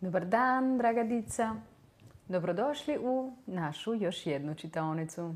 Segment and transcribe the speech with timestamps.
[0.00, 1.54] Dobar dan, draga dica.
[2.28, 5.34] Dobrodošli u našu još jednu čitaonicu.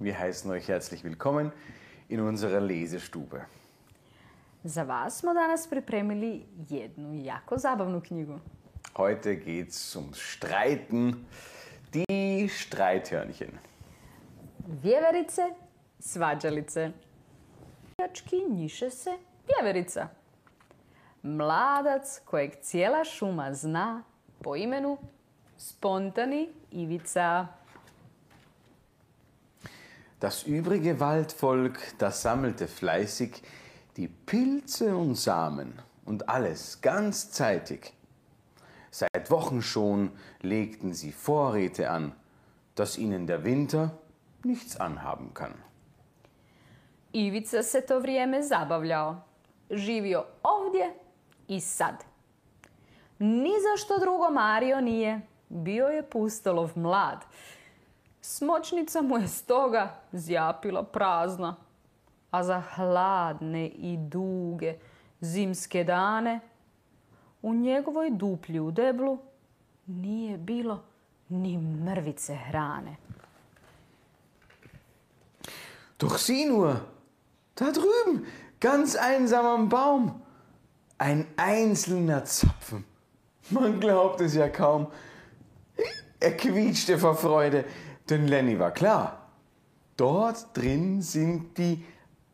[0.00, 1.50] Wir heißen euch herzlich willkommen
[2.08, 3.44] in unserer Lesestube.
[4.64, 8.38] Za vas smo danas pripremili jednu jako zabavnu knjigu.
[8.96, 11.14] Heute geht's ums Streiten,
[11.92, 13.50] die Streithörnchen.
[14.82, 15.42] Vjeverice,
[15.98, 16.90] svađalice.
[17.98, 19.10] Jački njiše se
[19.46, 20.08] vjeverica.
[21.26, 24.02] Mladac kojeg cijela šuma zna
[24.42, 24.96] po imenu
[25.58, 27.46] Spontani Ivica.
[30.20, 33.42] Das übrige Waldvolk, das sammelte fleißig
[33.96, 37.92] die Pilze und Samen und alles ganz zeitig.
[38.90, 42.12] Seit Wochen schon legten sie Vorräte an,
[42.76, 43.98] dass ihnen der Winter
[44.44, 45.54] nichts anhaben kann.
[47.12, 49.16] Ivica se to vrijeme zabavljao.
[49.70, 51.05] Živio ovdje
[51.48, 52.04] i sad.
[53.18, 55.20] Ni za što drugo Mario nije.
[55.48, 57.24] Bio je pustolov mlad.
[58.20, 61.56] Smočnica mu je stoga zjapila prazna.
[62.30, 64.74] A za hladne i duge
[65.20, 66.40] zimske dane
[67.42, 69.18] u njegovoj duplji u deblu
[69.86, 70.82] nije bilo
[71.28, 72.96] ni mrvice hrane.
[75.98, 76.74] Doch sieh nur,
[77.56, 78.26] da drüben,
[78.60, 80.10] ganz einsam am Baum,
[80.98, 82.84] ein einzelner Zapfen.
[83.50, 84.86] Man glaubt es ja kaum.
[86.20, 87.64] Er quietschte vor Freude,
[88.08, 89.28] denn Lenny war klar.
[89.96, 91.84] Dort drin sind die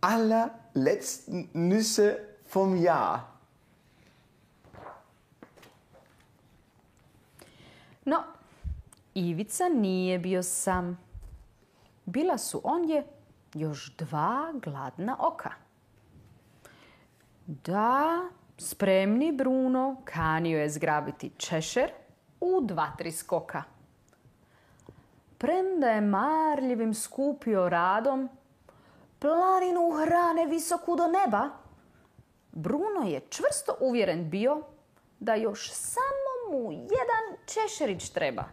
[0.00, 3.28] allerletzten Nüsse vom Jahr.
[8.04, 8.16] No,
[9.14, 10.98] Ivica nije bio sam.
[12.04, 13.04] Bila su ondje
[13.54, 15.50] još dva gladna oka.
[17.46, 18.22] Da,
[18.62, 21.92] spremni Bruno kanio je zgrabiti češer
[22.40, 23.62] u dva, tri skoka.
[25.38, 28.28] Premda je marljivim skupio radom
[29.18, 31.48] planinu hrane visoku do neba,
[32.52, 34.62] Bruno je čvrsto uvjeren bio
[35.20, 38.44] da još samo mu jedan češerić treba.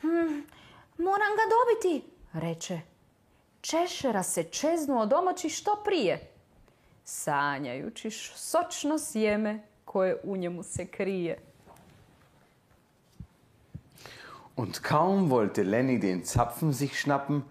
[0.00, 0.40] Hm,
[0.98, 2.80] moram ga dobiti, reče.
[3.60, 6.32] Češera se čeznuo domaći što prije,
[7.08, 11.38] sanjajući sočno sjeme koje u njemu se krije.
[14.56, 17.42] Und kaum wollte Lenny den Zapfen sich schnappen,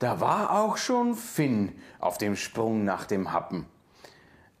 [0.00, 1.68] da war auch schon Finn
[2.00, 3.64] auf dem Sprung nach dem Happen.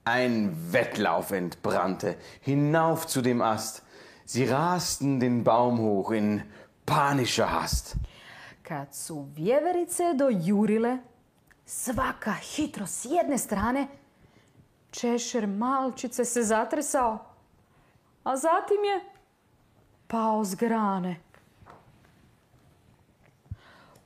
[0.04, 3.82] Ein Wettlauf entbrannte, hinauf zu dem Ast.
[4.24, 6.42] Sie rasten den Baum hoch in
[6.86, 7.96] panischer Hast.
[8.62, 10.98] Kad su vjeverice dojurile,
[11.66, 13.88] svaka hitro s jedne strane,
[14.90, 17.18] češer malčice se zatresao,
[18.24, 19.04] a zatim je
[20.06, 21.20] pao s grane.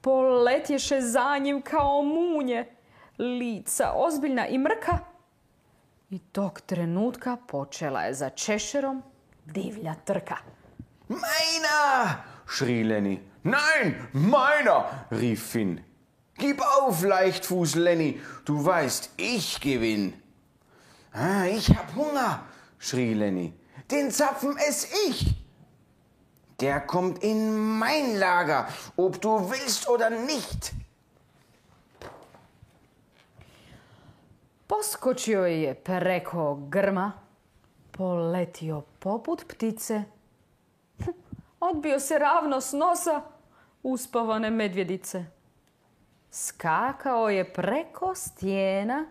[0.00, 2.74] Poletješe za njim kao munje,
[3.18, 4.98] lica ozbiljna i mrka.
[6.10, 9.02] I tog trenutka počela je za češerom
[9.44, 10.36] divlja trka.
[11.08, 12.32] Meiner!
[12.46, 12.84] schrie.
[13.42, 14.84] Nein, meiner!
[15.10, 15.80] rief Finn.
[16.38, 20.21] Gib auf, Leichtfuß Lenny, du weißt, ich gewinn.
[21.14, 22.40] Ah, ich hab Hunger,
[22.78, 23.52] schrie Lenny.
[23.90, 25.34] Den Zapfen ess ich.
[26.60, 30.72] Der kommt in mein Lager, ob du willst oder nicht.
[34.66, 37.12] Poskočio je preko grma,
[37.90, 40.04] poletio poput ptice,
[41.60, 43.22] odbio se ravno s nosa
[43.82, 45.24] uspavane medvjedice.
[46.30, 49.04] Skakao je preko stijena,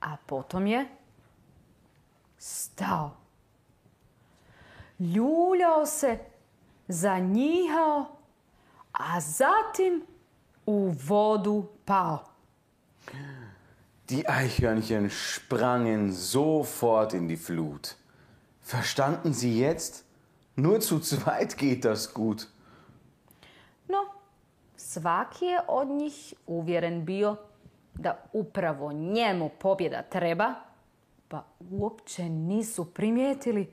[0.00, 0.86] a potom je
[2.38, 3.10] stao.
[4.98, 6.18] Ljuljao se,
[6.88, 8.06] zanjihao,
[8.92, 10.06] a zatim
[10.66, 12.18] u vodu pao.
[14.08, 17.96] Die Eichhörnchen sprangen sofort in die Flut.
[18.62, 20.04] Verstanden Sie jetzt?
[20.56, 22.46] Nur zu zweit geht das gut.
[23.88, 23.98] No,
[24.76, 27.36] svaki je od njih uvjeren bio
[27.94, 30.54] da upravo njemu pobjeda treba,
[31.28, 33.70] pa uopće nisu primijetili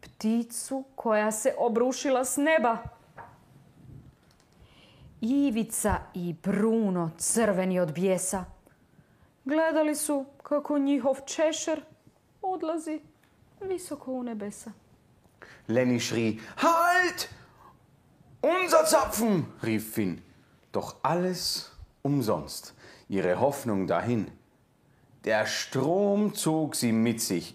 [0.00, 2.78] pticu koja se obrušila s neba.
[5.20, 8.44] Ivica i Bruno, crveni od bijesa,
[9.44, 11.84] gledali su kako njihov češer
[12.42, 13.00] odlazi
[13.60, 14.72] visoko u nebesa.
[15.68, 17.28] Lenny schrie, Halt!
[18.42, 19.44] Unser Zapfen!
[19.62, 20.18] rief Finn.
[20.72, 21.70] Doch alles
[22.02, 22.74] umsonst,
[23.08, 24.26] ihre Hoffnung dahin.
[25.26, 27.54] Der Strom zog sie mit sich.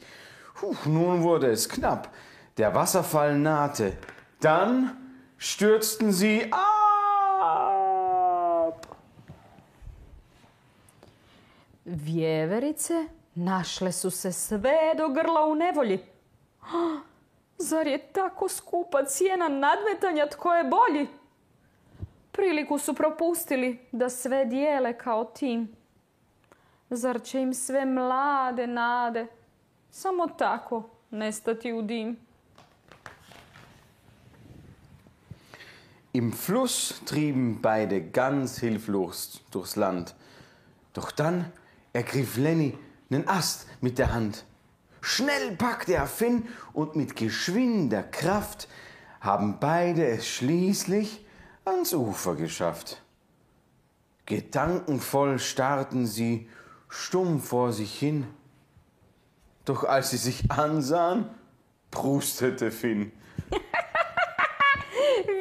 [0.56, 2.09] Puh, nun wurde es knapp.
[2.57, 3.94] Der Wasserfall nahte.
[4.41, 4.97] Dann
[5.38, 7.62] stürzten sie ab.
[11.85, 16.00] Vjeverice našle su se sve do grla u nevolji.
[17.57, 21.07] Zar je tako skupa cijena nadmetanja tko je bolji?
[22.31, 25.81] Priliku su propustili da sve dijele kao tim.
[26.93, 29.27] Zar će im sve mlade nade
[29.91, 32.17] samo tako nestati u dim?
[36.13, 40.13] Im Fluss trieben beide ganz hilflos durchs Land.
[40.95, 41.45] Doch dann
[41.93, 42.77] ergriff Lenny
[43.09, 44.43] nen Ast mit der Hand.
[45.01, 46.43] Schnell packte er Finn
[46.73, 48.67] und mit geschwinder Kraft
[49.21, 51.25] haben beide es schließlich
[51.65, 53.01] ans Ufer geschafft.
[54.25, 56.49] Gedankenvoll starrten sie
[56.91, 58.27] stumm vor sich hin.
[59.65, 61.25] Doch als sie sich ansahen,
[61.89, 63.11] prustete Finn.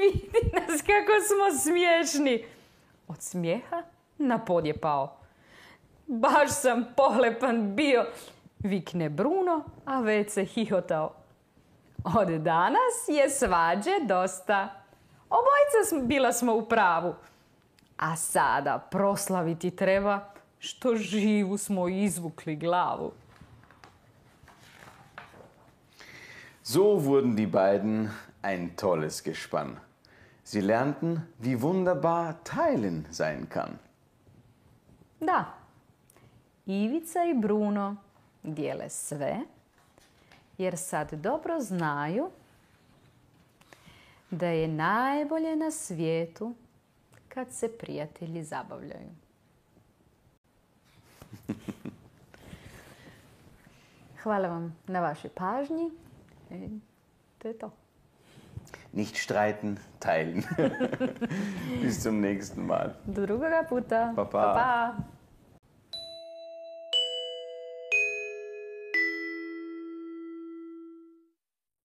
[0.00, 2.44] Vidi nas kako smo smiješni.
[3.08, 3.82] Od smijeha
[4.18, 5.16] na pod je pao.
[6.06, 8.06] Baš sam pohlepan bio,
[8.58, 11.12] vikne Bruno, a već se hihotao.
[12.04, 14.82] Od danas je svađe dosta.
[15.30, 17.14] Obojica bila smo u pravu.
[17.96, 20.30] A sada proslaviti treba
[20.60, 23.12] što živu smo izvukli glavu.
[26.62, 28.08] So wurden die beiden
[28.42, 29.76] ein tolles Gespann.
[30.44, 33.78] Sie lernten, wie wunderbar Teilen sein kann.
[35.20, 35.44] Da,
[36.66, 37.96] Ivica i Bruno
[38.42, 39.40] dijele sve,
[40.58, 42.30] jer sad dobro znaju
[44.30, 46.54] da je najbolje na svijetu
[47.28, 49.10] kad se prijatelji zabavljaju.
[54.22, 55.90] Hvala vam na vašoj pažnji.
[56.50, 56.80] I
[57.38, 57.70] to je to.
[58.92, 60.44] Nicht streiten, teilen.
[61.82, 62.94] Bis zum nächsten Mal.
[63.06, 64.12] Do drugoga puta.
[64.16, 64.42] Pa, pa.
[64.42, 65.19] pa, pa.